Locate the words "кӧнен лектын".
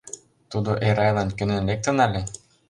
1.37-1.97